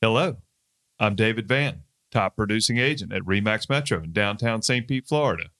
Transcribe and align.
Hello, 0.00 0.36
I'm 1.00 1.16
David 1.16 1.48
Vann, 1.48 1.82
top 2.12 2.36
producing 2.36 2.78
agent 2.78 3.12
at 3.12 3.22
Remax 3.22 3.68
Metro 3.68 4.00
in 4.00 4.12
downtown 4.12 4.62
St. 4.62 4.86
Pete, 4.86 5.08
Florida. 5.08 5.50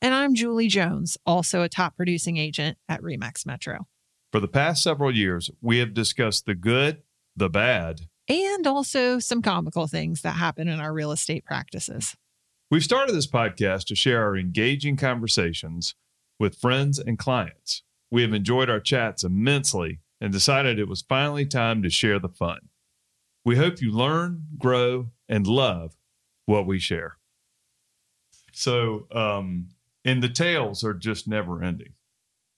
And 0.00 0.14
I'm 0.14 0.36
Julie 0.36 0.68
Jones, 0.68 1.18
also 1.26 1.62
a 1.62 1.68
top 1.68 1.96
producing 1.96 2.36
agent 2.36 2.78
at 2.88 3.02
Remax 3.02 3.44
Metro. 3.44 3.88
For 4.30 4.38
the 4.38 4.46
past 4.46 4.84
several 4.84 5.12
years, 5.12 5.50
we 5.60 5.78
have 5.78 5.92
discussed 5.92 6.46
the 6.46 6.54
good, 6.54 7.02
the 7.34 7.50
bad, 7.50 8.02
and 8.28 8.64
also 8.64 9.18
some 9.18 9.42
comical 9.42 9.88
things 9.88 10.22
that 10.22 10.36
happen 10.36 10.68
in 10.68 10.78
our 10.78 10.92
real 10.92 11.10
estate 11.10 11.44
practices. 11.44 12.14
We've 12.70 12.84
started 12.84 13.16
this 13.16 13.26
podcast 13.26 13.86
to 13.86 13.96
share 13.96 14.22
our 14.22 14.36
engaging 14.36 14.98
conversations 14.98 15.96
with 16.38 16.54
friends 16.54 17.00
and 17.00 17.18
clients. 17.18 17.82
We 18.08 18.22
have 18.22 18.34
enjoyed 18.34 18.70
our 18.70 18.78
chats 18.78 19.24
immensely 19.24 19.98
and 20.20 20.32
decided 20.32 20.78
it 20.78 20.86
was 20.86 21.02
finally 21.02 21.44
time 21.44 21.82
to 21.82 21.90
share 21.90 22.20
the 22.20 22.28
fun. 22.28 22.69
We 23.44 23.56
hope 23.56 23.80
you 23.80 23.90
learn, 23.90 24.44
grow, 24.58 25.10
and 25.28 25.46
love 25.46 25.96
what 26.46 26.66
we 26.66 26.78
share. 26.78 27.16
So, 28.52 29.06
um, 29.12 29.68
and 30.04 30.22
the 30.22 30.28
tales 30.28 30.84
are 30.84 30.94
just 30.94 31.28
never 31.28 31.62
ending. 31.62 31.94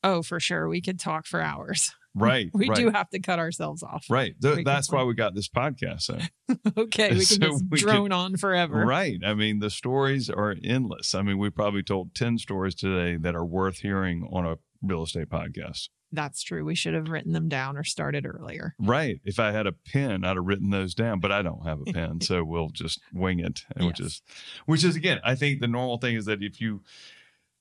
Oh, 0.03 0.23
for 0.23 0.41
sure. 0.41 0.69
We 0.69 0.81
could 0.81 0.99
talk 0.99 1.27
for 1.27 1.41
hours. 1.41 1.95
Right. 2.15 2.51
We 2.55 2.69
right, 2.69 2.77
do 2.77 2.91
have 2.91 3.09
to 3.11 3.21
cut 3.21 3.39
ourselves 3.39 3.83
off. 3.83 4.07
Right. 4.11 4.35
Th- 4.43 4.65
that's 4.65 4.91
why 4.91 5.03
we 5.05 5.15
got 5.15 5.35
this 5.35 5.49
podcast. 5.49 6.03
So. 6.03 6.19
okay. 6.77 7.11
We 7.11 7.17
can 7.17 7.25
So 7.25 7.37
just 7.39 7.65
we 7.71 7.79
drone 7.79 8.11
could- 8.11 8.13
on 8.13 8.37
forever. 8.37 8.85
Right. 8.85 9.19
I 9.25 9.35
mean, 9.35 9.61
the 9.61 9.71
stories 9.71 10.29
are 10.29 10.55
endless. 10.63 11.15
I 11.15 11.23
mean, 11.23 11.39
we 11.39 11.49
probably 11.51 11.83
told 11.83 12.15
10 12.15 12.39
stories 12.39 12.75
today 12.75 13.17
that 13.17 13.35
are 13.35 13.45
worth 13.45 13.79
hearing 13.79 14.29
on 14.33 14.45
a 14.45 14.57
real 14.83 15.05
estate 15.05 15.31
podcast. 15.31 15.89
That's 16.13 16.43
true. 16.43 16.65
We 16.65 16.75
should 16.75 16.95
have 16.95 17.09
written 17.09 17.33
them 17.33 17.49
down 17.49 17.77
or 17.77 17.85
started 17.85 18.27
earlier. 18.27 18.75
Right. 18.79 19.21
If 19.25 19.39
I 19.41 19.51
had 19.53 19.67
a 19.67 19.73
pen, 19.73 20.25
I'd 20.25 20.37
have 20.37 20.45
written 20.45 20.71
those 20.71 20.95
down, 20.95 21.21
but 21.21 21.33
I 21.33 21.41
don't 21.43 21.65
have 21.67 21.81
a 21.81 21.93
pen, 21.93 22.21
so 22.23 22.45
we'll 22.45 22.69
just 22.69 23.01
wing 23.13 23.41
it. 23.41 23.65
and 23.75 23.87
Which 23.87 23.99
Yes. 24.01 24.09
is, 24.09 24.23
which 24.67 24.85
is 24.85 24.95
again, 24.97 25.21
I 25.25 25.35
think 25.35 25.61
the 25.61 25.69
normal 25.69 25.97
thing 25.99 26.15
is 26.17 26.27
that 26.27 26.43
if 26.43 26.61
you 26.61 26.83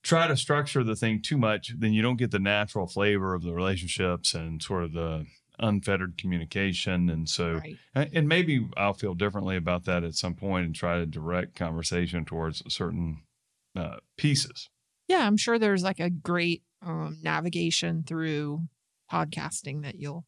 try 0.03 0.27
to 0.27 0.35
structure 0.35 0.83
the 0.83 0.95
thing 0.95 1.21
too 1.21 1.37
much, 1.37 1.73
then 1.77 1.93
you 1.93 2.01
don't 2.01 2.17
get 2.17 2.31
the 2.31 2.39
natural 2.39 2.87
flavor 2.87 3.33
of 3.33 3.43
the 3.43 3.53
relationships 3.53 4.33
and 4.33 4.61
sort 4.61 4.83
of 4.83 4.93
the 4.93 5.25
unfettered 5.59 6.17
communication. 6.17 7.09
And 7.09 7.29
so, 7.29 7.53
Right. 7.59 7.77
and 7.93 8.09
and 8.13 8.27
maybe 8.27 8.67
I'll 8.75 8.93
feel 8.95 9.13
differently 9.13 9.55
about 9.55 9.85
that 9.85 10.03
at 10.03 10.15
some 10.15 10.33
point 10.35 10.65
and 10.65 10.75
try 10.75 10.97
to 10.97 11.05
direct 11.05 11.55
conversation 11.55 12.25
towards 12.25 12.63
certain 12.73 13.21
uh, 13.75 13.97
pieces. 14.17 14.69
Yeah. 15.11 15.25
I'm 15.27 15.37
sure 15.37 15.59
there's 15.59 15.83
like 15.83 15.99
a 15.99 16.09
great 16.09 16.63
um, 16.85 17.17
navigation 17.21 18.03
through 18.03 18.61
podcasting 19.11 19.83
that 19.83 19.95
you'll 19.95 20.25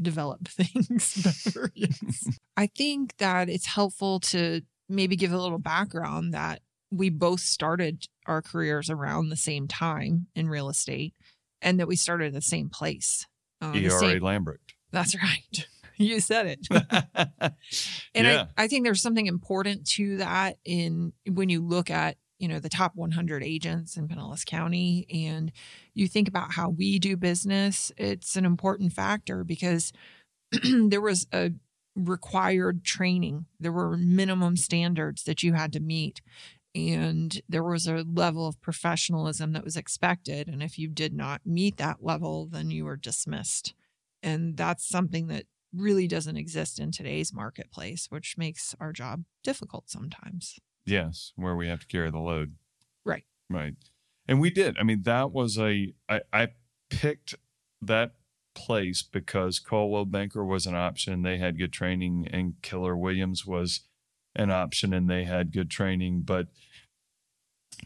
develop 0.00 0.46
things 0.48 1.44
better. 1.54 1.70
yes. 1.74 2.28
I 2.56 2.66
think 2.66 3.16
that 3.18 3.48
it's 3.48 3.66
helpful 3.66 4.20
to 4.20 4.60
maybe 4.88 5.16
give 5.16 5.32
a 5.32 5.38
little 5.38 5.58
background 5.58 6.34
that 6.34 6.60
we 6.90 7.10
both 7.10 7.40
started 7.40 8.04
our 8.26 8.40
careers 8.42 8.88
around 8.90 9.28
the 9.28 9.36
same 9.36 9.66
time 9.66 10.26
in 10.36 10.48
real 10.48 10.68
estate 10.68 11.14
and 11.60 11.80
that 11.80 11.88
we 11.88 11.96
started 11.96 12.28
at 12.28 12.32
the 12.34 12.42
same 12.42 12.68
place. 12.68 13.26
Uh, 13.60 13.72
ERA 13.74 13.90
same- 13.98 14.22
Lambert. 14.22 14.60
that's 14.92 15.14
right. 15.16 15.66
You 15.98 16.20
said 16.20 16.46
it. 16.46 16.66
And 18.14 18.26
yeah. 18.26 18.44
I, 18.58 18.64
I 18.64 18.68
think 18.68 18.84
there's 18.84 19.00
something 19.00 19.24
important 19.24 19.86
to 19.92 20.18
that 20.18 20.58
in 20.62 21.14
when 21.26 21.48
you 21.48 21.62
look 21.62 21.90
at, 21.90 22.18
you 22.38 22.48
know, 22.48 22.58
the 22.58 22.68
top 22.68 22.92
100 22.94 23.42
agents 23.42 23.96
in 23.96 24.08
Pinellas 24.08 24.44
County 24.44 25.06
and 25.10 25.52
you 25.94 26.06
think 26.06 26.28
about 26.28 26.52
how 26.52 26.68
we 26.68 26.98
do 26.98 27.16
business, 27.16 27.92
it's 27.96 28.36
an 28.36 28.44
important 28.44 28.92
factor 28.92 29.44
because 29.44 29.92
there 30.62 31.00
was 31.00 31.26
a 31.32 31.52
required 31.94 32.84
training. 32.84 33.46
There 33.58 33.72
were 33.72 33.96
minimum 33.96 34.56
standards 34.56 35.24
that 35.24 35.42
you 35.42 35.54
had 35.54 35.72
to 35.72 35.80
meet. 35.80 36.20
And 36.74 37.40
there 37.48 37.64
was 37.64 37.86
a 37.86 38.04
level 38.04 38.46
of 38.46 38.60
professionalism 38.60 39.54
that 39.54 39.64
was 39.64 39.78
expected. 39.78 40.46
And 40.46 40.62
if 40.62 40.78
you 40.78 40.88
did 40.88 41.14
not 41.14 41.40
meet 41.46 41.78
that 41.78 42.04
level, 42.04 42.46
then 42.46 42.70
you 42.70 42.84
were 42.84 42.96
dismissed. 42.96 43.74
And 44.22 44.58
that's 44.58 44.86
something 44.86 45.28
that 45.28 45.46
really 45.74 46.06
doesn't 46.06 46.36
exist 46.36 46.78
in 46.78 46.92
today's 46.92 47.32
marketplace, 47.32 48.06
which 48.10 48.36
makes 48.36 48.74
our 48.78 48.92
job 48.92 49.24
difficult 49.42 49.88
sometimes. 49.88 50.58
Yes, 50.86 51.32
where 51.36 51.56
we 51.56 51.68
have 51.68 51.80
to 51.80 51.86
carry 51.86 52.10
the 52.10 52.18
load. 52.18 52.54
Right. 53.04 53.24
Right. 53.50 53.74
And 54.28 54.40
we 54.40 54.50
did. 54.50 54.76
I 54.78 54.82
mean, 54.82 55.02
that 55.02 55.32
was 55.32 55.58
a 55.58 55.92
I, 56.08 56.20
I 56.32 56.48
picked 56.90 57.34
that 57.82 58.12
place 58.54 59.02
because 59.02 59.58
Coldwell 59.58 60.06
Banker 60.06 60.44
was 60.44 60.66
an 60.66 60.74
option. 60.74 61.22
They 61.22 61.38
had 61.38 61.58
good 61.58 61.72
training, 61.72 62.28
and 62.32 62.54
Keller 62.62 62.96
Williams 62.96 63.44
was 63.44 63.82
an 64.36 64.50
option 64.50 64.92
and 64.92 65.08
they 65.08 65.24
had 65.24 65.52
good 65.52 65.70
training. 65.70 66.22
But 66.22 66.48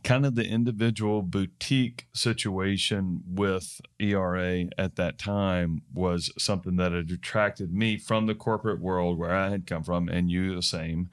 kind 0.05 0.25
of 0.25 0.35
the 0.35 0.47
individual 0.47 1.23
boutique 1.23 2.07
situation 2.15 3.23
with 3.27 3.81
ERA 3.99 4.67
at 4.79 4.97
that 4.97 5.19
time 5.19 5.83
was 5.93 6.33
something 6.39 6.77
that 6.77 6.93
had 6.93 7.11
attracted 7.11 7.73
me 7.73 7.99
from 7.99 8.27
the 8.27 8.35
corporate 8.35 8.81
world 8.81 9.19
where 9.19 9.35
I 9.35 9.51
had 9.51 9.67
come 9.67 9.83
from, 9.83 10.09
and 10.09 10.31
you 10.31 10.55
the 10.55 10.63
same. 10.63 11.11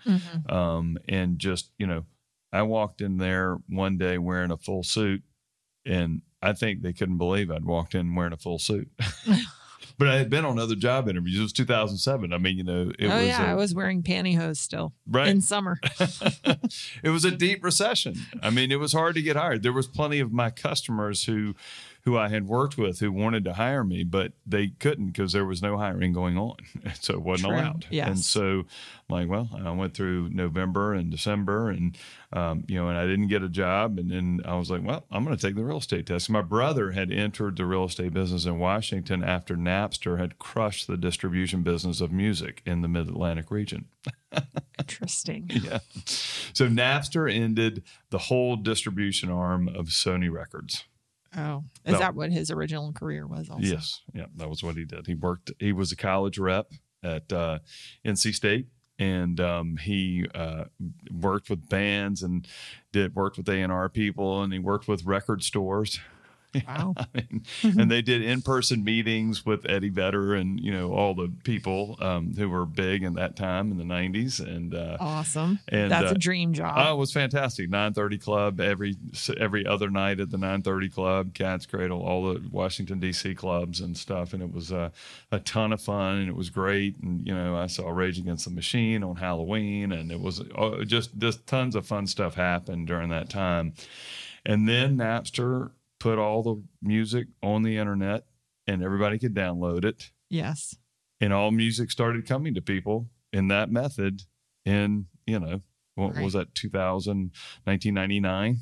Um, 0.49 0.97
and 1.09 1.37
just 1.39 1.71
you 1.77 1.87
know 1.87 2.05
i 2.53 2.61
walked 2.61 3.01
in 3.01 3.17
there 3.17 3.57
one 3.67 3.97
day 3.97 4.17
wearing 4.17 4.51
a 4.51 4.57
full 4.57 4.81
suit 4.83 5.21
and 5.85 6.21
i 6.41 6.53
think 6.53 6.81
they 6.81 6.93
couldn't 6.93 7.17
believe 7.17 7.51
i'd 7.51 7.65
walked 7.65 7.93
in 7.93 8.15
wearing 8.15 8.31
a 8.33 8.37
full 8.37 8.57
suit 8.57 8.89
but 9.97 10.07
i 10.07 10.15
had 10.17 10.29
been 10.29 10.45
on 10.45 10.59
other 10.59 10.75
job 10.75 11.07
interviews 11.09 11.39
it 11.39 11.41
was 11.41 11.53
2007 11.53 12.33
i 12.33 12.37
mean 12.37 12.57
you 12.57 12.63
know 12.63 12.91
it 12.97 13.07
oh 13.07 13.15
was 13.15 13.25
yeah, 13.25 13.45
a- 13.47 13.51
I 13.51 13.53
was 13.55 13.73
wearing 13.73 14.03
pantyhose 14.03 14.57
still 14.57 14.93
right 15.07 15.27
in 15.27 15.41
summer. 15.41 15.79
it 17.03 17.09
was 17.09 17.25
a 17.25 17.31
deep 17.31 17.63
recession. 17.63 18.15
I 18.41 18.49
mean, 18.49 18.71
it 18.71 18.79
was 18.79 18.93
hard 18.93 19.15
to 19.15 19.21
get 19.21 19.35
hired. 19.35 19.63
There 19.63 19.73
was 19.73 19.87
plenty 19.87 20.19
of 20.19 20.31
my 20.31 20.49
customers 20.49 21.23
who 21.25 21.55
who 22.07 22.17
I 22.17 22.29
had 22.29 22.47
worked 22.47 22.77
with 22.77 22.99
who 22.99 23.11
wanted 23.11 23.43
to 23.43 23.51
hire 23.51 23.83
me, 23.83 24.05
but 24.05 24.31
they 24.45 24.69
couldn't 24.69 25.07
because 25.07 25.33
there 25.33 25.43
was 25.43 25.61
no 25.61 25.77
hiring 25.77 26.13
going 26.13 26.37
on. 26.37 26.55
So 27.01 27.15
it 27.15 27.21
wasn't 27.21 27.49
True. 27.49 27.59
allowed. 27.59 27.85
Yes. 27.89 28.07
And 28.07 28.19
so 28.19 28.41
I'm 28.49 28.65
like, 29.09 29.29
well, 29.29 29.49
I 29.61 29.71
went 29.71 29.93
through 29.93 30.29
November 30.29 30.93
and 30.93 31.11
December 31.11 31.69
and 31.69 31.97
um, 32.31 32.63
you 32.67 32.75
know, 32.75 32.87
and 32.87 32.97
I 32.97 33.05
didn't 33.05 33.27
get 33.27 33.43
a 33.43 33.49
job. 33.49 33.99
And 33.99 34.09
then 34.09 34.39
I 34.45 34.55
was 34.55 34.71
like, 34.71 34.83
well, 34.83 35.05
I'm 35.11 35.25
gonna 35.25 35.35
take 35.35 35.55
the 35.55 35.65
real 35.65 35.77
estate 35.77 36.05
test. 36.05 36.29
My 36.29 36.41
brother 36.41 36.91
had 36.91 37.11
entered 37.11 37.57
the 37.57 37.65
real 37.65 37.83
estate 37.83 38.13
business 38.13 38.45
in 38.45 38.57
Washington 38.57 39.21
after 39.21 39.57
Napster 39.57 40.17
had 40.17 40.39
crushed 40.39 40.87
the 40.87 40.95
distribution 40.97 41.61
business 41.61 41.99
of 41.99 42.13
music 42.13 42.61
in 42.65 42.81
the 42.81 42.87
mid 42.87 43.09
Atlantic 43.09 43.51
region. 43.51 43.85
Interesting. 44.79 45.49
Yeah. 45.61 45.79
So 46.53 46.69
Napster 46.69 47.31
ended 47.33 47.83
the 48.11 48.17
whole 48.17 48.55
distribution 48.55 49.29
arm 49.29 49.67
of 49.67 49.87
Sony 49.87 50.31
Records. 50.31 50.85
Oh, 51.37 51.63
is 51.85 51.93
No. 51.93 51.99
that 51.99 52.15
what 52.15 52.31
his 52.31 52.49
original 52.51 52.91
career 52.91 53.27
was? 53.27 53.49
Also, 53.49 53.63
Yes. 53.63 54.01
Yeah. 54.13 54.25
That 54.35 54.49
was 54.49 54.63
what 54.63 54.75
he 54.75 54.83
did. 54.85 55.05
He 55.07 55.13
worked, 55.15 55.51
he 55.59 55.71
was 55.71 55.91
a 55.91 55.95
college 55.95 56.37
rep 56.39 56.71
at 57.03 57.31
uh, 57.31 57.59
NC 58.05 58.33
State. 58.33 58.67
And 58.99 59.39
um, 59.39 59.77
he 59.77 60.25
uh, 60.33 60.63
worked 61.11 61.51
with 61.51 61.69
bands 61.69 62.23
and 62.23 62.47
did 62.91 63.13
worked 63.15 63.37
with 63.37 63.47
A&R 63.47 63.89
people 63.89 64.41
and 64.41 64.51
he 64.51 64.57
worked 64.57 64.87
with 64.87 65.05
record 65.05 65.43
stores. 65.43 65.99
Wow. 66.67 66.93
I 66.97 67.05
mean, 67.13 67.43
and 67.63 67.91
they 67.91 68.01
did 68.01 68.21
in-person 68.21 68.83
meetings 68.83 69.45
with 69.45 69.69
Eddie 69.69 69.89
Vedder 69.89 70.35
and 70.35 70.59
you 70.59 70.71
know 70.71 70.93
all 70.93 71.13
the 71.13 71.31
people 71.43 71.97
um, 71.99 72.33
who 72.35 72.49
were 72.49 72.65
big 72.65 73.03
in 73.03 73.13
that 73.15 73.35
time 73.35 73.71
in 73.71 73.77
the 73.77 73.83
'90s. 73.83 74.39
And 74.39 74.73
uh, 74.73 74.97
Awesome. 74.99 75.59
And, 75.67 75.91
That's 75.91 76.11
uh, 76.11 76.15
a 76.15 76.17
dream 76.17 76.53
job. 76.53 76.73
Oh, 76.77 76.93
it 76.93 76.97
was 76.97 77.11
fantastic. 77.11 77.69
930 77.69 78.17
Club 78.17 78.59
every 78.59 78.95
every 79.37 79.65
other 79.65 79.89
night 79.89 80.19
at 80.19 80.29
the 80.29 80.37
930 80.37 80.89
Club, 80.89 81.33
Cat's 81.33 81.65
Cradle, 81.65 82.01
all 82.01 82.33
the 82.33 82.41
Washington 82.51 82.99
D.C. 82.99 83.35
clubs 83.35 83.81
and 83.81 83.97
stuff, 83.97 84.33
and 84.33 84.41
it 84.41 84.53
was 84.53 84.71
uh, 84.71 84.89
a 85.31 85.39
ton 85.39 85.73
of 85.73 85.81
fun 85.81 86.17
and 86.17 86.29
it 86.29 86.35
was 86.35 86.49
great. 86.49 86.97
And 87.01 87.25
you 87.25 87.33
know, 87.33 87.55
I 87.55 87.67
saw 87.67 87.89
Rage 87.89 88.19
Against 88.19 88.45
the 88.45 88.51
Machine 88.51 89.03
on 89.03 89.15
Halloween, 89.15 89.91
and 89.91 90.11
it 90.11 90.19
was 90.19 90.41
uh, 90.55 90.83
just 90.85 91.17
just 91.17 91.45
tons 91.47 91.75
of 91.75 91.85
fun 91.85 92.07
stuff 92.07 92.35
happened 92.35 92.87
during 92.87 93.09
that 93.09 93.29
time. 93.29 93.73
And 94.45 94.67
then 94.67 94.97
Napster 94.97 95.71
put 96.09 96.19
all 96.19 96.41
the 96.43 96.63
music 96.81 97.27
on 97.43 97.63
the 97.63 97.77
internet, 97.77 98.23
and 98.65 98.81
everybody 98.83 99.17
could 99.19 99.33
download 99.33 99.83
it 99.85 100.11
yes. 100.29 100.75
and 101.21 101.33
all 101.33 101.51
music 101.51 101.89
started 101.91 102.25
coming 102.27 102.53
to 102.53 102.61
people 102.61 103.09
in 103.33 103.47
that 103.49 103.69
method 103.71 104.23
in 104.65 105.05
you 105.25 105.39
know 105.39 105.61
what 105.95 106.15
Right. 106.15 106.23
was 106.23 106.33
that 106.33 106.53
2000 106.55 107.31
1999 107.65 108.59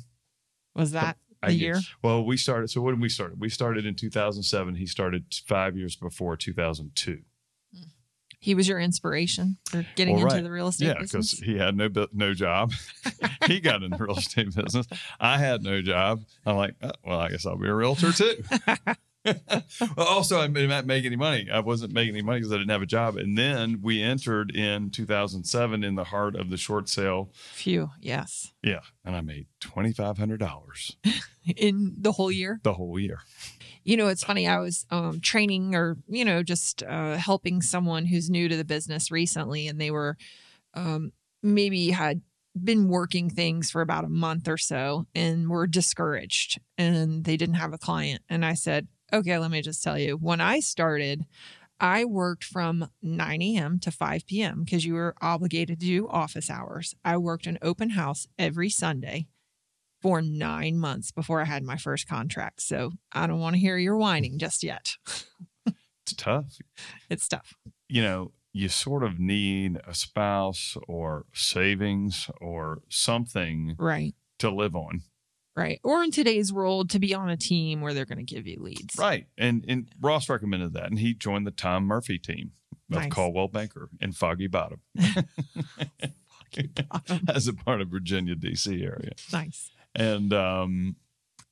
Was 0.74 0.92
that 0.92 1.18
the 1.42 1.48
guess- 1.48 1.56
year? 1.60 1.80
well 2.02 2.24
we 2.24 2.36
started 2.36 2.68
so 2.70 2.80
when 2.80 2.98
we 3.00 3.08
started 3.08 3.40
we 3.40 3.48
started 3.48 3.84
in 3.86 3.94
2007 3.94 4.74
he 4.76 4.86
started 4.86 5.24
five 5.46 5.76
years 5.76 5.96
before 5.96 6.36
2002 6.36 7.22
He 8.38 8.54
was 8.54 8.68
your 8.68 8.78
inspiration 8.78 9.56
for 9.64 9.84
getting 9.96 10.16
Well, 10.16 10.26
into 10.26 10.42
the 10.42 10.50
real 10.50 10.68
estate 10.68 10.86
yeah 10.86 10.98
because 11.00 11.32
he 11.32 11.56
had 11.56 11.76
no 11.76 11.88
no 12.12 12.34
job. 12.34 12.72
He 13.46 13.60
got 13.60 13.82
in 13.84 13.92
the 13.92 13.96
real 13.96 14.16
estate 14.16 14.52
business. 14.54 14.86
I 15.20 15.38
had 15.38 15.62
no 15.62 15.80
job. 15.80 16.22
I'm 16.44 16.56
like 16.56 16.74
oh, 16.82 16.90
well 17.04 17.20
i 17.20 17.28
guess 17.30 17.46
i'll 17.46 17.56
be 17.56 17.68
a 17.68 17.74
realtor 17.74 18.12
too 18.12 18.42
well, 19.96 20.06
also, 20.06 20.38
I 20.38 20.46
didn't 20.46 20.86
make 20.86 21.04
any 21.04 21.16
money. 21.16 21.48
I 21.52 21.60
wasn't 21.60 21.92
making 21.92 22.14
any 22.14 22.22
money 22.22 22.40
because 22.40 22.52
I 22.52 22.56
didn't 22.56 22.70
have 22.70 22.82
a 22.82 22.86
job. 22.86 23.16
And 23.16 23.36
then 23.36 23.80
we 23.82 24.02
entered 24.02 24.54
in 24.54 24.90
2007 24.90 25.84
in 25.84 25.94
the 25.94 26.04
heart 26.04 26.36
of 26.36 26.50
the 26.50 26.56
short 26.56 26.88
sale. 26.88 27.30
Phew, 27.54 27.90
yes. 28.00 28.52
Yeah. 28.62 28.80
And 29.04 29.16
I 29.16 29.20
made 29.20 29.46
$2,500 29.60 30.96
in 31.56 31.94
the 31.98 32.12
whole 32.12 32.30
year. 32.30 32.60
The 32.62 32.74
whole 32.74 32.98
year. 32.98 33.20
You 33.84 33.96
know, 33.96 34.08
it's 34.08 34.24
funny. 34.24 34.48
I 34.48 34.58
was 34.58 34.86
um, 34.90 35.20
training 35.20 35.74
or, 35.74 35.96
you 36.08 36.24
know, 36.24 36.42
just 36.42 36.82
uh, 36.82 37.16
helping 37.16 37.62
someone 37.62 38.06
who's 38.06 38.30
new 38.30 38.48
to 38.48 38.56
the 38.56 38.64
business 38.64 39.12
recently, 39.12 39.68
and 39.68 39.80
they 39.80 39.92
were 39.92 40.16
um, 40.74 41.12
maybe 41.42 41.90
had 41.90 42.20
been 42.62 42.88
working 42.88 43.28
things 43.30 43.70
for 43.70 43.82
about 43.82 44.04
a 44.04 44.08
month 44.08 44.48
or 44.48 44.56
so 44.56 45.06
and 45.14 45.48
were 45.48 45.66
discouraged 45.66 46.58
and 46.78 47.24
they 47.24 47.36
didn't 47.36 47.56
have 47.56 47.72
a 47.72 47.78
client. 47.78 48.22
And 48.28 48.44
I 48.44 48.54
said, 48.54 48.88
okay, 49.12 49.38
let 49.38 49.50
me 49.50 49.62
just 49.62 49.82
tell 49.82 49.98
you, 49.98 50.16
when 50.16 50.40
I 50.40 50.60
started, 50.60 51.26
I 51.78 52.04
worked 52.04 52.44
from 52.44 52.88
9 53.02 53.42
a.m. 53.42 53.78
to 53.80 53.90
5 53.90 54.26
p.m. 54.26 54.64
because 54.64 54.84
you 54.84 54.94
were 54.94 55.14
obligated 55.20 55.80
to 55.80 55.86
do 55.86 56.08
office 56.08 56.50
hours. 56.50 56.94
I 57.04 57.16
worked 57.18 57.46
an 57.46 57.58
open 57.60 57.90
house 57.90 58.26
every 58.38 58.70
Sunday 58.70 59.26
for 60.00 60.22
nine 60.22 60.78
months 60.78 61.10
before 61.10 61.40
I 61.40 61.44
had 61.44 61.62
my 61.62 61.76
first 61.76 62.08
contract. 62.08 62.62
So 62.62 62.92
I 63.12 63.26
don't 63.26 63.40
want 63.40 63.54
to 63.54 63.60
hear 63.60 63.76
your 63.76 63.96
whining 63.96 64.38
just 64.38 64.62
yet. 64.62 64.92
it's 65.66 66.14
tough. 66.16 66.58
It's 67.10 67.28
tough. 67.28 67.54
You 67.88 68.02
know, 68.02 68.32
you 68.52 68.68
sort 68.68 69.02
of 69.02 69.18
need 69.18 69.80
a 69.86 69.94
spouse 69.94 70.76
or 70.88 71.26
savings 71.34 72.30
or 72.40 72.82
something 72.88 73.76
right 73.78 74.14
to 74.38 74.50
live 74.50 74.74
on 74.74 75.02
right 75.56 75.80
or 75.82 76.02
in 76.02 76.10
today's 76.10 76.52
world 76.52 76.90
to 76.90 76.98
be 76.98 77.14
on 77.14 77.28
a 77.28 77.36
team 77.36 77.80
where 77.80 77.94
they're 77.94 78.04
going 78.04 78.24
to 78.24 78.34
give 78.34 78.46
you 78.46 78.58
leads 78.60 78.96
right 78.98 79.26
and 79.38 79.64
and 79.68 79.88
ross 80.00 80.28
recommended 80.28 80.72
that 80.72 80.86
and 80.86 80.98
he 80.98 81.14
joined 81.14 81.46
the 81.46 81.50
tom 81.50 81.84
murphy 81.84 82.18
team 82.18 82.52
of 82.92 82.98
nice. 82.98 83.12
Coldwell 83.12 83.48
Banker 83.48 83.88
in 84.00 84.12
foggy 84.12 84.46
bottom, 84.46 84.80
foggy 85.00 86.70
bottom. 86.88 87.26
as 87.34 87.48
a 87.48 87.52
part 87.52 87.80
of 87.80 87.88
virginia 87.88 88.36
dc 88.36 88.66
area 88.68 89.12
nice 89.32 89.70
and 89.94 90.32
um 90.32 90.96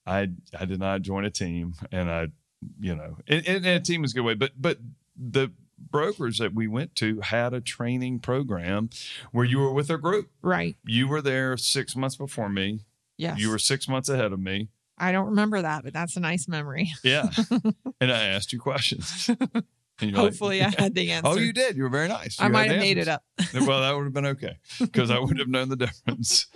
i 0.07 0.29
i 0.59 0.65
did 0.65 0.79
not 0.79 1.03
join 1.03 1.25
a 1.25 1.31
team 1.31 1.75
and 1.91 2.11
i 2.11 2.29
you 2.79 2.95
know 2.95 3.17
and, 3.27 3.47
and 3.49 3.67
a 3.67 3.81
team 3.81 4.05
is 4.05 4.13
a 4.13 4.15
good 4.15 4.25
way 4.25 4.35
but 4.35 4.53
but 4.57 4.79
the 5.17 5.51
brokers 5.91 6.39
that 6.39 6.55
we 6.55 6.67
went 6.67 6.95
to 6.97 7.21
had 7.21 7.53
a 7.53 7.61
training 7.61 8.19
program 8.19 8.91
where 9.33 9.45
you 9.45 9.59
were 9.59 9.73
with 9.73 9.91
a 9.91 9.99
group. 9.99 10.31
Right. 10.43 10.77
You 10.85 11.09
were 11.09 11.23
there 11.23 11.57
six 11.57 11.95
months 11.97 12.17
before 12.17 12.49
me. 12.49 12.81
Yes. 13.17 13.39
You 13.39 13.51
were 13.51 13.59
six 13.59 13.89
months 13.89 14.09
ahead 14.09 14.33
of 14.33 14.41
me. 14.41 14.69
I 14.97 15.13
don't 15.13 15.27
remember 15.27 15.63
that, 15.63 15.85
but 15.85 15.93
that's 15.93 16.17
a 16.17 16.21
nice 16.21 16.47
memory. 16.49 16.93
Yeah. 17.03 17.29
and 18.01 18.13
I 18.13 18.25
asked 18.27 18.53
you 18.53 18.61
questions. 18.61 19.31
Hopefully, 20.15 20.61
like, 20.61 20.79
I 20.79 20.83
had 20.83 20.95
the 20.95 21.11
answer. 21.13 21.29
Oh, 21.29 21.37
you 21.37 21.53
did. 21.53 21.77
You 21.77 21.85
were 21.85 21.89
very 21.89 22.09
nice. 22.09 22.39
You 22.39 22.47
I 22.47 22.49
might 22.49 22.71
have 22.71 22.81
made 22.81 22.99
it 22.99 23.09
up. 23.09 23.23
well, 23.55 23.81
that 23.81 23.95
would 23.95 24.05
have 24.05 24.13
been 24.13 24.27
okay 24.27 24.59
because 24.81 25.11
I 25.11 25.19
would 25.19 25.39
have 25.39 25.49
known 25.49 25.69
the 25.69 25.77
difference. 25.77 26.47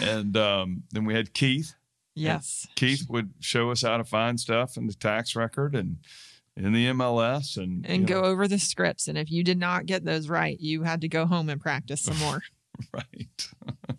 And 0.00 0.36
um, 0.36 0.82
then 0.90 1.04
we 1.04 1.14
had 1.14 1.32
Keith. 1.32 1.74
Yes. 2.14 2.66
Keith 2.74 3.06
would 3.08 3.32
show 3.40 3.70
us 3.70 3.82
how 3.82 3.96
to 3.96 4.04
find 4.04 4.38
stuff 4.40 4.76
in 4.76 4.86
the 4.86 4.94
tax 4.94 5.36
record 5.36 5.74
and 5.74 5.98
in 6.56 6.72
the 6.72 6.86
MLS 6.86 7.56
and 7.56 7.86
and 7.86 8.06
go 8.06 8.22
know. 8.22 8.28
over 8.28 8.48
the 8.48 8.58
scripts. 8.58 9.08
And 9.08 9.16
if 9.16 9.30
you 9.30 9.44
did 9.44 9.58
not 9.58 9.86
get 9.86 10.04
those 10.04 10.28
right, 10.28 10.58
you 10.60 10.82
had 10.82 11.00
to 11.02 11.08
go 11.08 11.26
home 11.26 11.48
and 11.48 11.60
practice 11.60 12.02
some 12.02 12.18
more. 12.18 12.42
right. 12.94 13.48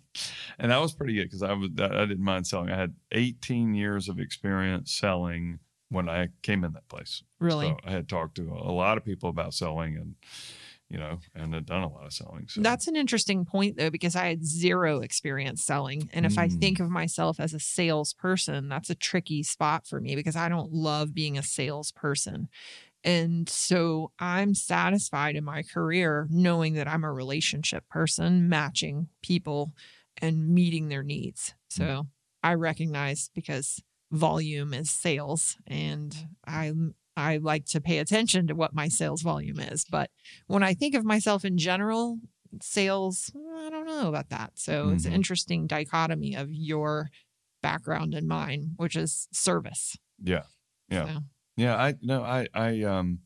and 0.58 0.70
that 0.70 0.80
was 0.80 0.92
pretty 0.92 1.14
good 1.14 1.24
because 1.24 1.42
I 1.42 1.52
was 1.52 1.70
I 1.78 2.06
didn't 2.06 2.24
mind 2.24 2.46
selling. 2.46 2.70
I 2.70 2.76
had 2.76 2.94
18 3.12 3.74
years 3.74 4.08
of 4.08 4.18
experience 4.18 4.92
selling 4.92 5.58
when 5.88 6.08
I 6.08 6.28
came 6.42 6.64
in 6.64 6.72
that 6.72 6.88
place. 6.88 7.22
Really, 7.38 7.68
so 7.68 7.78
I 7.84 7.90
had 7.90 8.08
talked 8.08 8.36
to 8.36 8.52
a 8.52 8.72
lot 8.72 8.98
of 8.98 9.04
people 9.04 9.28
about 9.28 9.54
selling 9.54 9.96
and 9.96 10.14
you 10.92 10.98
know, 10.98 11.18
and 11.34 11.54
had 11.54 11.64
done 11.64 11.82
a 11.82 11.88
lot 11.90 12.04
of 12.04 12.12
selling. 12.12 12.46
So. 12.48 12.60
That's 12.60 12.86
an 12.86 12.96
interesting 12.96 13.46
point, 13.46 13.78
though, 13.78 13.88
because 13.88 14.14
I 14.14 14.26
had 14.26 14.44
zero 14.44 15.00
experience 15.00 15.64
selling. 15.64 16.10
And 16.12 16.26
if 16.26 16.34
mm. 16.34 16.42
I 16.42 16.48
think 16.48 16.80
of 16.80 16.90
myself 16.90 17.40
as 17.40 17.54
a 17.54 17.58
salesperson, 17.58 18.68
that's 18.68 18.90
a 18.90 18.94
tricky 18.94 19.42
spot 19.42 19.86
for 19.86 20.02
me 20.02 20.14
because 20.14 20.36
I 20.36 20.50
don't 20.50 20.70
love 20.70 21.14
being 21.14 21.38
a 21.38 21.42
salesperson. 21.42 22.50
And 23.04 23.48
so 23.48 24.12
I'm 24.18 24.54
satisfied 24.54 25.34
in 25.34 25.44
my 25.44 25.62
career 25.62 26.28
knowing 26.30 26.74
that 26.74 26.88
I'm 26.88 27.04
a 27.04 27.12
relationship 27.12 27.88
person, 27.88 28.48
matching 28.48 29.08
people 29.22 29.72
and 30.18 30.48
meeting 30.48 30.88
their 30.88 31.02
needs. 31.02 31.54
So 31.68 31.84
mm. 31.84 32.06
I 32.42 32.54
recognize 32.54 33.30
because 33.34 33.82
volume 34.10 34.74
is 34.74 34.90
sales 34.90 35.56
and 35.66 36.14
I'm 36.44 36.94
I 37.14 37.38
like 37.38 37.66
to 37.66 37.80
pay 37.80 37.98
attention 37.98 38.46
to 38.46 38.54
what 38.54 38.74
my 38.74 38.88
sales 38.88 39.20
volume 39.20 39.60
is. 39.60 39.84
But 39.84 40.10
when 40.46 40.62
I 40.62 40.72
think 40.72 40.94
of 40.94 41.04
myself 41.04 41.44
in 41.44 41.58
general, 41.58 42.18
sales, 42.62 43.30
I 43.58 43.68
don't 43.68 43.86
know 43.86 44.08
about 44.08 44.30
that. 44.30 44.52
So 44.54 44.84
mm-hmm. 44.84 44.94
it's 44.94 45.04
an 45.04 45.10
mm-hmm. 45.10 45.16
interesting 45.16 45.66
dichotomy 45.66 46.34
of 46.34 46.50
your 46.50 47.10
background 47.62 48.14
and 48.14 48.26
mine, 48.26 48.72
which 48.76 48.96
is 48.96 49.28
service. 49.30 49.96
Yeah. 50.22 50.44
Yeah. 50.88 51.06
So. 51.06 51.20
Yeah. 51.56 51.76
I 51.76 51.94
no, 52.02 52.22
I 52.22 52.48
I 52.54 52.82
um 52.82 53.20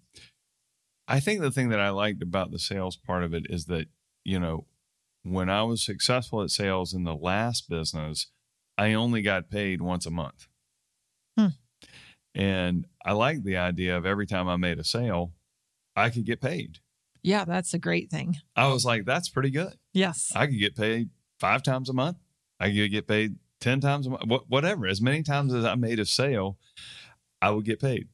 I 1.08 1.20
think 1.20 1.40
the 1.40 1.50
thing 1.50 1.68
that 1.68 1.80
I 1.80 1.90
liked 1.90 2.22
about 2.22 2.50
the 2.50 2.58
sales 2.58 2.96
part 2.96 3.22
of 3.22 3.32
it 3.32 3.46
is 3.48 3.66
that, 3.66 3.86
you 4.24 4.40
know, 4.40 4.66
when 5.22 5.48
I 5.48 5.62
was 5.62 5.84
successful 5.84 6.42
at 6.42 6.50
sales 6.50 6.92
in 6.92 7.04
the 7.04 7.14
last 7.14 7.68
business, 7.68 8.28
I 8.78 8.92
only 8.92 9.22
got 9.22 9.50
paid 9.50 9.80
once 9.80 10.06
a 10.06 10.10
month. 10.10 10.48
Hmm. 11.38 11.48
And 12.34 12.86
I 13.04 13.12
like 13.12 13.42
the 13.42 13.56
idea 13.56 13.96
of 13.96 14.04
every 14.04 14.26
time 14.26 14.48
I 14.48 14.56
made 14.56 14.78
a 14.78 14.84
sale, 14.84 15.32
I 15.94 16.10
could 16.10 16.26
get 16.26 16.40
paid. 16.40 16.78
Yeah, 17.22 17.44
that's 17.44 17.74
a 17.74 17.78
great 17.78 18.10
thing. 18.10 18.36
I 18.54 18.68
was 18.68 18.84
like, 18.84 19.04
that's 19.04 19.28
pretty 19.28 19.50
good. 19.50 19.74
Yes. 19.92 20.32
I 20.34 20.46
could 20.46 20.58
get 20.58 20.76
paid 20.76 21.10
five 21.40 21.62
times 21.62 21.88
a 21.88 21.92
month. 21.92 22.18
I 22.60 22.70
could 22.70 22.90
get 22.90 23.08
paid 23.08 23.36
10 23.60 23.80
times 23.80 24.06
a 24.06 24.10
month, 24.10 24.44
whatever. 24.48 24.86
As 24.86 25.00
many 25.00 25.22
times 25.22 25.54
as 25.54 25.64
I 25.64 25.74
made 25.74 25.98
a 25.98 26.06
sale, 26.06 26.58
I 27.40 27.50
would 27.50 27.64
get 27.64 27.80
paid. 27.80 28.08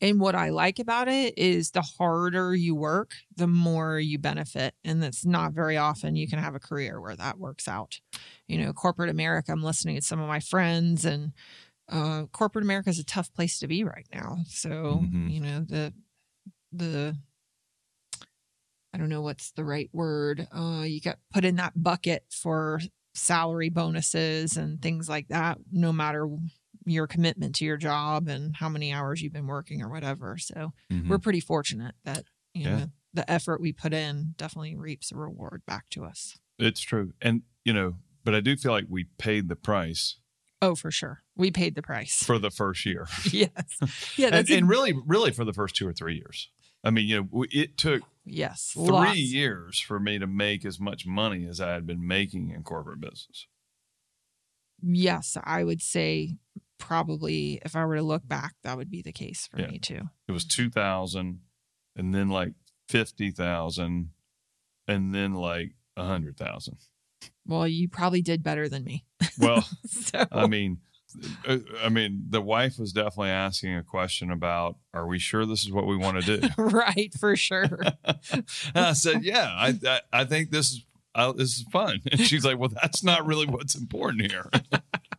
And 0.00 0.20
what 0.20 0.34
I 0.34 0.50
like 0.50 0.78
about 0.78 1.08
it 1.08 1.38
is 1.38 1.70
the 1.70 1.80
harder 1.80 2.54
you 2.54 2.74
work, 2.74 3.12
the 3.34 3.46
more 3.46 3.98
you 3.98 4.18
benefit. 4.18 4.74
And 4.84 5.02
that's 5.02 5.24
not 5.24 5.52
very 5.52 5.78
often 5.78 6.16
you 6.16 6.28
can 6.28 6.38
have 6.38 6.54
a 6.54 6.60
career 6.60 7.00
where 7.00 7.16
that 7.16 7.38
works 7.38 7.66
out. 7.66 7.98
You 8.46 8.58
know, 8.58 8.72
corporate 8.74 9.08
America, 9.08 9.52
I'm 9.52 9.62
listening 9.62 9.96
to 9.96 10.02
some 10.02 10.20
of 10.20 10.28
my 10.28 10.40
friends 10.40 11.06
and 11.06 11.32
uh, 11.90 12.24
corporate 12.32 12.64
America 12.64 12.90
is 12.90 12.98
a 12.98 13.04
tough 13.04 13.32
place 13.32 13.58
to 13.60 13.68
be 13.68 13.84
right 13.84 14.08
now. 14.12 14.38
So 14.48 14.68
mm-hmm. 14.68 15.28
you 15.28 15.40
know 15.40 15.60
the 15.60 15.92
the 16.72 17.16
I 18.92 18.98
don't 18.98 19.08
know 19.08 19.22
what's 19.22 19.52
the 19.52 19.64
right 19.64 19.90
word. 19.92 20.48
Uh, 20.52 20.82
you 20.84 21.00
get 21.00 21.18
put 21.32 21.44
in 21.44 21.56
that 21.56 21.80
bucket 21.80 22.24
for 22.30 22.80
salary 23.14 23.68
bonuses 23.68 24.56
and 24.56 24.80
things 24.80 25.08
like 25.08 25.28
that. 25.28 25.58
No 25.70 25.92
matter 25.92 26.28
your 26.86 27.06
commitment 27.06 27.54
to 27.56 27.64
your 27.64 27.76
job 27.76 28.28
and 28.28 28.56
how 28.56 28.68
many 28.68 28.92
hours 28.92 29.20
you've 29.20 29.32
been 29.32 29.46
working 29.46 29.82
or 29.82 29.90
whatever. 29.90 30.38
So 30.38 30.72
mm-hmm. 30.90 31.08
we're 31.08 31.18
pretty 31.18 31.40
fortunate 31.40 31.94
that 32.04 32.24
you 32.54 32.62
yeah. 32.62 32.76
know 32.76 32.86
the 33.12 33.30
effort 33.30 33.60
we 33.60 33.72
put 33.72 33.92
in 33.92 34.34
definitely 34.36 34.76
reaps 34.76 35.12
a 35.12 35.16
reward 35.16 35.62
back 35.66 35.88
to 35.90 36.04
us. 36.04 36.38
It's 36.58 36.80
true, 36.80 37.12
and 37.20 37.42
you 37.64 37.72
know, 37.72 37.96
but 38.24 38.34
I 38.34 38.40
do 38.40 38.56
feel 38.56 38.72
like 38.72 38.86
we 38.88 39.04
paid 39.18 39.48
the 39.48 39.56
price 39.56 40.16
Oh, 40.62 40.74
for 40.74 40.90
sure. 40.90 41.22
We 41.36 41.50
paid 41.50 41.74
the 41.74 41.82
price 41.82 42.22
for 42.22 42.38
the 42.38 42.50
first 42.50 42.86
year. 42.86 43.06
yes. 43.30 44.16
Yeah. 44.16 44.30
and, 44.32 44.48
and, 44.48 44.68
really, 44.68 44.94
really 45.06 45.30
for 45.30 45.44
the 45.44 45.52
first 45.52 45.76
two 45.76 45.86
or 45.86 45.92
three 45.92 46.16
years. 46.16 46.48
I 46.82 46.90
mean, 46.90 47.06
you 47.06 47.28
know, 47.32 47.44
it 47.50 47.76
took 47.76 48.02
yes 48.24 48.72
three 48.72 48.86
lots. 48.86 49.18
years 49.18 49.80
for 49.80 50.00
me 50.00 50.18
to 50.18 50.26
make 50.26 50.64
as 50.64 50.80
much 50.80 51.06
money 51.06 51.46
as 51.46 51.60
I 51.60 51.72
had 51.72 51.86
been 51.86 52.06
making 52.06 52.50
in 52.50 52.62
corporate 52.62 53.00
business. 53.00 53.46
Yes, 54.82 55.36
I 55.42 55.64
would 55.64 55.82
say 55.82 56.36
probably 56.78 57.60
if 57.64 57.76
I 57.76 57.84
were 57.84 57.96
to 57.96 58.02
look 58.02 58.26
back, 58.26 58.54
that 58.62 58.76
would 58.76 58.90
be 58.90 59.02
the 59.02 59.12
case 59.12 59.48
for 59.50 59.60
yeah. 59.60 59.68
me 59.68 59.78
too. 59.78 60.02
It 60.28 60.32
was 60.32 60.44
two 60.44 60.70
thousand, 60.70 61.40
and 61.94 62.14
then 62.14 62.28
like 62.28 62.52
fifty 62.88 63.30
thousand, 63.30 64.10
and 64.86 65.14
then 65.14 65.34
like 65.34 65.72
a 65.96 66.04
hundred 66.04 66.36
thousand. 66.36 66.78
Well, 67.46 67.66
you 67.66 67.88
probably 67.88 68.22
did 68.22 68.42
better 68.42 68.68
than 68.68 68.84
me. 68.84 69.04
Well, 69.38 69.66
so. 69.86 70.26
I 70.30 70.46
mean, 70.46 70.78
uh, 71.46 71.58
I 71.82 71.88
mean, 71.88 72.24
the 72.28 72.40
wife 72.40 72.78
was 72.78 72.92
definitely 72.92 73.30
asking 73.30 73.76
a 73.76 73.82
question 73.82 74.30
about, 74.30 74.76
"Are 74.92 75.06
we 75.06 75.18
sure 75.18 75.46
this 75.46 75.62
is 75.62 75.70
what 75.70 75.86
we 75.86 75.96
want 75.96 76.22
to 76.22 76.38
do?" 76.38 76.48
right, 76.58 77.12
for 77.18 77.36
sure. 77.36 77.80
And 78.74 78.84
I 78.84 78.92
said, 78.92 79.24
"Yeah, 79.24 79.48
I, 79.48 79.78
I, 79.86 80.00
I 80.12 80.24
think 80.24 80.50
this 80.50 80.72
is 80.72 80.84
uh, 81.14 81.32
this 81.32 81.56
is 81.56 81.64
fun." 81.72 82.00
And 82.10 82.20
she's 82.20 82.44
like, 82.44 82.58
"Well, 82.58 82.70
that's 82.82 83.02
not 83.02 83.26
really 83.26 83.46
what's 83.46 83.74
important 83.74 84.30
here." 84.30 84.50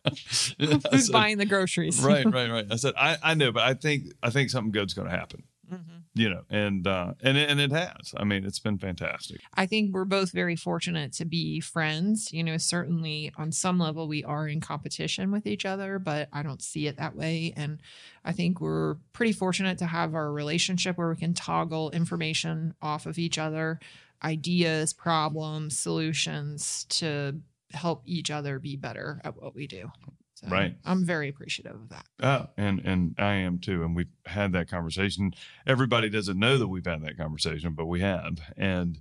Who's 0.58 1.06
said, 1.06 1.12
buying 1.12 1.38
the 1.38 1.46
groceries? 1.46 2.00
right, 2.00 2.24
right, 2.32 2.50
right. 2.50 2.66
I 2.70 2.76
said, 2.76 2.94
"I, 2.96 3.16
I 3.22 3.34
know, 3.34 3.52
but 3.52 3.62
I 3.62 3.74
think 3.74 4.12
I 4.22 4.30
think 4.30 4.50
something 4.50 4.72
good's 4.72 4.94
going 4.94 5.08
to 5.08 5.16
happen." 5.16 5.44
Mm-hmm. 5.72 5.98
you 6.14 6.30
know, 6.30 6.42
and 6.48 6.86
uh, 6.86 7.12
and 7.22 7.36
and 7.36 7.60
it 7.60 7.70
has. 7.72 8.14
I 8.16 8.24
mean, 8.24 8.46
it's 8.46 8.58
been 8.58 8.78
fantastic. 8.78 9.40
I 9.52 9.66
think 9.66 9.92
we're 9.92 10.06
both 10.06 10.32
very 10.32 10.56
fortunate 10.56 11.12
to 11.14 11.26
be 11.26 11.60
friends. 11.60 12.32
You 12.32 12.42
know, 12.42 12.56
certainly 12.56 13.32
on 13.36 13.52
some 13.52 13.78
level 13.78 14.08
we 14.08 14.24
are 14.24 14.48
in 14.48 14.60
competition 14.60 15.30
with 15.30 15.46
each 15.46 15.66
other, 15.66 15.98
but 15.98 16.28
I 16.32 16.42
don't 16.42 16.62
see 16.62 16.86
it 16.86 16.96
that 16.96 17.14
way. 17.14 17.52
And 17.54 17.80
I 18.24 18.32
think 18.32 18.62
we're 18.62 18.96
pretty 19.12 19.32
fortunate 19.32 19.76
to 19.78 19.86
have 19.86 20.14
our 20.14 20.32
relationship 20.32 20.96
where 20.96 21.10
we 21.10 21.16
can 21.16 21.34
toggle 21.34 21.90
information 21.90 22.74
off 22.80 23.04
of 23.04 23.18
each 23.18 23.36
other, 23.36 23.78
ideas, 24.24 24.94
problems, 24.94 25.78
solutions 25.78 26.86
to 26.88 27.40
help 27.72 28.02
each 28.06 28.30
other 28.30 28.58
be 28.58 28.76
better 28.76 29.20
at 29.24 29.36
what 29.40 29.54
we 29.54 29.66
do. 29.66 29.90
So 30.34 30.46
Right. 30.48 30.76
I'm 30.84 31.04
very 31.04 31.28
appreciative 31.28 31.74
of 31.74 31.88
that. 31.88 32.06
Oh, 32.22 32.46
and 32.56 32.78
and 32.84 33.14
I 33.18 33.34
am 33.34 33.58
too. 33.58 33.82
And 33.84 33.96
we've 33.96 34.06
had 34.24 34.52
that 34.52 34.68
conversation. 34.68 35.34
Everybody 35.66 36.08
doesn't 36.08 36.38
know 36.38 36.58
that 36.58 36.68
we've 36.68 36.86
had 36.86 37.02
that 37.02 37.16
conversation, 37.18 37.72
but 37.72 37.86
we 37.86 38.00
have. 38.00 38.38
And 38.56 39.00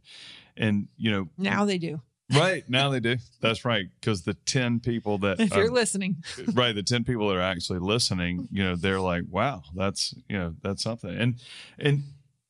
and 0.55 0.88
you 0.97 1.12
know, 1.12 1.29
Now 1.38 1.63
they 1.65 1.77
do. 1.77 2.01
right 2.33 2.67
now 2.67 2.89
they 2.89 3.00
do. 3.00 3.17
That's 3.39 3.63
right. 3.65 3.86
Because 4.01 4.24
the 4.24 4.33
ten 4.33 4.79
people 4.79 5.19
that 5.19 5.39
If 5.39 5.55
you're 5.55 5.67
um, 5.67 5.74
listening, 5.75 6.24
right, 6.53 6.74
the 6.74 6.81
ten 6.81 7.03
people 7.03 7.27
that 7.29 7.38
are 7.38 7.41
actually 7.41 7.79
listening, 7.79 8.47
you 8.51 8.63
know, 8.63 8.75
they're 8.75 9.00
like, 9.00 9.25
wow, 9.29 9.62
that's 9.75 10.15
you 10.27 10.38
know, 10.39 10.55
that's 10.63 10.81
something. 10.81 11.12
And 11.15 11.36
and 11.77 12.01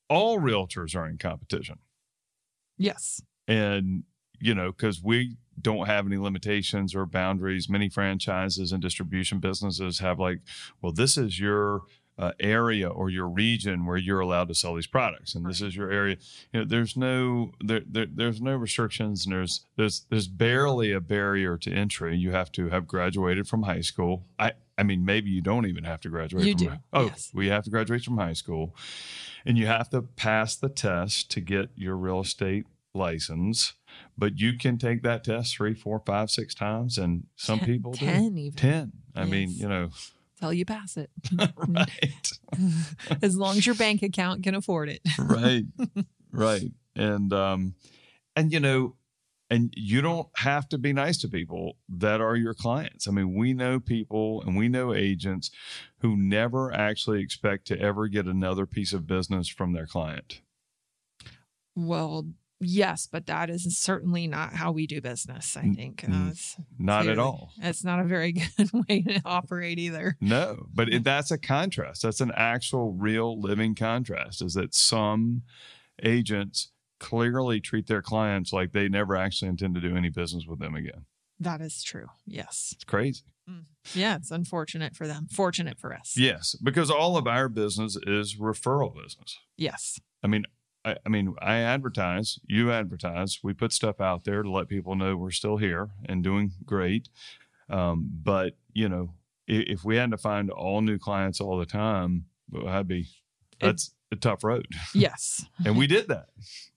all 0.09 0.39
realtors 0.39 0.95
are 0.95 1.05
in 1.05 1.17
competition. 1.17 1.79
yes. 2.77 3.21
and 3.49 4.03
you 4.39 4.53
know 4.55 4.71
because 4.71 5.01
we 5.03 5.35
don't 5.61 5.87
have 5.87 6.05
any 6.05 6.17
limitations 6.17 6.93
or 6.95 7.05
boundaries. 7.05 7.69
Many 7.69 7.89
franchises 7.89 8.71
and 8.71 8.81
distribution 8.81 9.39
businesses 9.39 9.99
have 9.99 10.19
like 10.19 10.39
well 10.81 10.91
this 10.91 11.17
is 11.17 11.39
your 11.39 11.81
uh, 12.19 12.31
area 12.39 12.89
or 12.89 13.09
your 13.09 13.27
region 13.27 13.85
where 13.85 13.97
you're 13.97 14.19
allowed 14.19 14.47
to 14.47 14.55
sell 14.55 14.73
these 14.73 14.87
products 14.87 15.35
and 15.35 15.45
this 15.45 15.61
is 15.61 15.75
your 15.75 15.91
area. 15.91 16.17
You 16.51 16.61
know 16.61 16.65
there's 16.65 16.97
no 16.97 17.51
there, 17.63 17.81
there 17.87 18.07
there's 18.11 18.41
no 18.41 18.55
restrictions 18.55 19.25
and 19.25 19.33
there's 19.33 19.65
there's 19.75 20.05
there's 20.09 20.27
barely 20.27 20.91
a 20.91 20.99
barrier 20.99 21.57
to 21.57 21.71
entry. 21.71 22.17
You 22.17 22.31
have 22.31 22.51
to 22.53 22.69
have 22.69 22.87
graduated 22.87 23.47
from 23.47 23.63
high 23.63 23.81
school. 23.81 24.25
I 24.39 24.53
i 24.79 24.83
mean 24.83 25.05
maybe 25.05 25.29
you 25.29 25.41
don't 25.41 25.65
even 25.65 25.83
have 25.83 26.01
to 26.01 26.09
graduate 26.09 26.45
You 26.45 26.53
from 26.53 26.67
do, 26.67 26.73
oh 26.93 27.05
yes. 27.05 27.31
we 27.33 27.47
have 27.47 27.63
to 27.65 27.69
graduate 27.69 28.03
from 28.03 28.17
high 28.17 28.33
school. 28.33 28.75
And 29.45 29.57
you 29.57 29.67
have 29.67 29.89
to 29.91 30.01
pass 30.01 30.55
the 30.55 30.69
test 30.69 31.31
to 31.31 31.39
get 31.39 31.69
your 31.75 31.95
real 31.95 32.19
estate 32.21 32.65
license 32.93 33.73
but 34.17 34.39
you 34.39 34.57
can 34.57 34.77
take 34.77 35.03
that 35.03 35.23
test 35.23 35.55
three 35.55 35.73
four 35.73 36.01
five 36.05 36.29
six 36.31 36.53
times 36.53 36.97
and 36.97 37.25
some 37.35 37.59
Ten- 37.59 37.67
people 37.67 37.91
do. 37.93 38.05
10 38.05 38.37
even. 38.37 38.57
10 38.57 38.91
i 39.15 39.25
mean 39.25 39.49
you 39.51 39.67
know. 39.67 39.89
Till 40.39 40.53
you 40.53 40.65
pass 40.65 40.97
it. 40.97 41.09
right. 41.67 42.31
As 43.23 43.35
long 43.35 43.57
as 43.57 43.65
your 43.65 43.73
bank 43.73 44.03
account 44.03 44.43
can 44.43 44.53
afford 44.53 44.89
it. 44.89 45.01
right. 45.19 45.63
Right. 46.31 46.71
And 46.95 47.33
um 47.33 47.73
and 48.35 48.51
you 48.51 48.59
know 48.59 48.95
and 49.49 49.73
you 49.75 50.01
don't 50.01 50.27
have 50.35 50.67
to 50.69 50.77
be 50.77 50.91
nice 50.93 51.17
to 51.19 51.27
people 51.27 51.77
that 51.89 52.21
are 52.21 52.35
your 52.35 52.53
clients. 52.53 53.07
I 53.07 53.11
mean 53.11 53.33
we 53.33 53.53
know 53.53 53.79
people 53.79 54.43
and 54.43 54.55
we 54.55 54.67
know 54.69 54.93
agents 54.93 55.49
who 56.01 56.15
never 56.15 56.71
actually 56.71 57.21
expect 57.23 57.65
to 57.67 57.79
ever 57.79 58.07
get 58.07 58.27
another 58.27 58.67
piece 58.67 58.93
of 58.93 59.07
business 59.07 59.47
from 59.47 59.73
their 59.73 59.87
client. 59.87 60.41
Well, 61.75 62.27
yes, 62.59 63.07
but 63.11 63.25
that 63.27 63.49
is 63.49 63.77
certainly 63.77 64.27
not 64.27 64.53
how 64.53 64.71
we 64.71 64.87
do 64.87 65.01
business. 65.01 65.55
I 65.57 65.69
think 65.69 66.03
uh, 66.07 66.29
it's, 66.29 66.55
not 66.77 67.07
at 67.07 67.19
all 67.19 67.51
it's 67.61 67.83
not 67.83 67.99
a 67.99 68.03
very 68.03 68.31
good 68.57 68.71
way 68.87 69.01
to 69.01 69.21
operate 69.25 69.79
either. 69.79 70.17
No, 70.21 70.67
but 70.73 70.89
it, 70.89 71.03
that's 71.03 71.31
a 71.31 71.37
contrast. 71.37 72.03
That's 72.03 72.21
an 72.21 72.31
actual, 72.35 72.93
real, 72.93 73.39
living 73.39 73.75
contrast. 73.75 74.41
Is 74.41 74.53
that 74.55 74.73
some 74.73 75.43
agents 76.03 76.71
clearly 76.99 77.59
treat 77.59 77.87
their 77.87 78.01
clients 78.01 78.51
like 78.51 78.71
they 78.71 78.89
never 78.89 79.15
actually 79.15 79.49
intend 79.49 79.75
to 79.75 79.81
do 79.81 79.95
any 79.95 80.09
business 80.09 80.45
with 80.47 80.59
them 80.59 80.75
again. 80.75 81.05
That 81.39 81.61
is 81.61 81.83
true. 81.83 82.07
Yes. 82.25 82.71
It's 82.75 82.83
crazy. 82.83 83.23
Yeah, 83.93 84.17
it's 84.17 84.31
unfortunate 84.31 84.95
for 84.95 85.07
them. 85.07 85.27
Fortunate 85.31 85.79
for 85.79 85.93
us. 85.93 86.15
Yes, 86.17 86.55
because 86.55 86.91
all 86.91 87.15
of 87.15 87.27
our 87.27 87.47
business 87.47 87.97
is 88.05 88.35
referral 88.35 88.93
business. 88.93 89.37
Yes. 89.55 89.99
I 90.21 90.27
mean, 90.27 90.45
I, 90.87 90.95
I 91.05 91.09
mean, 91.09 91.35
I 91.41 91.57
advertise, 91.57 92.39
you 92.47 92.71
advertise, 92.71 93.39
we 93.43 93.53
put 93.53 93.73
stuff 93.73 93.99
out 93.99 94.23
there 94.23 94.41
to 94.41 94.49
let 94.49 94.69
people 94.69 94.95
know 94.95 95.17
we're 95.17 95.31
still 95.31 95.57
here 95.57 95.89
and 96.05 96.23
doing 96.23 96.53
great. 96.65 97.09
Um, 97.69 98.09
but 98.23 98.53
you 98.71 98.87
know, 98.87 99.13
if, 99.47 99.79
if 99.79 99.83
we 99.83 99.97
had 99.97 100.11
to 100.11 100.17
find 100.17 100.49
all 100.49 100.81
new 100.81 100.97
clients 100.97 101.41
all 101.41 101.57
the 101.57 101.65
time, 101.65 102.25
well, 102.49 102.65
that'd 102.65 102.87
be 102.87 103.07
that's 103.59 103.93
a 104.11 104.15
tough 104.15 104.43
road. 104.43 104.67
Yes. 104.93 105.45
And 105.65 105.77
we 105.77 105.87
did 105.87 106.07
that 106.07 106.27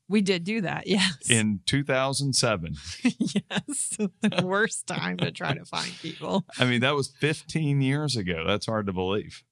We 0.08 0.22
did 0.22 0.42
do 0.42 0.62
that. 0.62 0.88
Yes. 0.88 1.30
in 1.30 1.60
2007. 1.66 2.74
yes. 3.04 3.96
the 4.20 4.42
worst 4.44 4.88
time 4.88 5.18
to 5.18 5.30
try 5.30 5.54
to 5.54 5.64
find 5.64 5.92
people. 6.02 6.44
I 6.58 6.64
mean, 6.64 6.80
that 6.80 6.96
was 6.96 7.08
15 7.20 7.80
years 7.80 8.16
ago. 8.16 8.44
That's 8.44 8.66
hard 8.66 8.86
to 8.86 8.92
believe. 8.92 9.44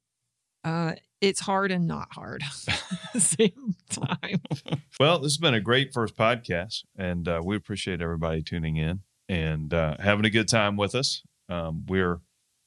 Uh, 0.65 0.95
it's 1.21 1.41
hard 1.41 1.71
and 1.71 1.87
not 1.87 2.09
hard 2.13 2.43
at 2.69 3.13
the 3.13 3.21
same 3.21 3.75
time. 3.91 4.41
Well, 5.01 5.21
this 5.21 5.35
has 5.35 5.39
been 5.39 5.55
a 5.55 5.61
great 5.61 5.93
first 5.93 6.17
podcast, 6.17 6.83
and 6.97 7.29
uh, 7.29 7.41
we 7.45 7.55
appreciate 7.55 8.03
everybody 8.03 8.43
tuning 8.43 8.79
in 8.79 9.03
and 9.29 9.73
uh, 9.73 9.97
having 10.01 10.25
a 10.25 10.31
good 10.31 10.49
time 10.49 10.77
with 10.77 10.97
us. 10.97 11.23
Um, 11.49 11.85
we're 11.87 12.21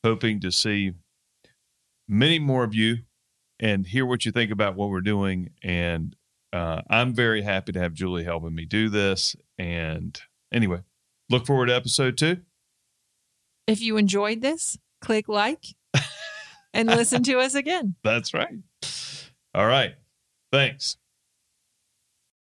hoping 0.05 0.39
to 0.39 0.49
see 0.49 0.93
many 2.07 2.39
more 2.39 2.63
of 2.63 2.73
you 2.73 2.99
and 3.59 3.85
hear 3.85 4.05
what 4.05 4.25
you 4.25 4.31
think 4.31 4.49
about 4.49 4.75
what 4.75 4.89
we're 4.89 5.01
doing. 5.01 5.49
And 5.61 6.15
uh, 6.53 6.83
I'm 6.89 7.13
very 7.13 7.41
happy 7.41 7.73
to 7.73 7.79
have 7.79 7.93
Julie 7.93 8.23
helping 8.23 8.55
me 8.55 8.63
do 8.63 8.87
this. 8.87 9.35
And 9.57 10.17
anyway, 10.53 10.83
look 11.29 11.45
forward 11.45 11.65
to 11.65 11.75
episode 11.75 12.17
two. 12.17 12.37
If 13.67 13.81
you 13.81 13.97
enjoyed 13.97 14.41
this, 14.41 14.77
click 15.01 15.27
like 15.27 15.75
and 16.73 16.89
listen 16.89 17.23
to 17.23 17.39
us 17.39 17.55
again. 17.55 17.95
That's 18.03 18.33
right. 18.33 18.53
All 19.53 19.67
right. 19.67 19.95
Thanks. 20.51 20.97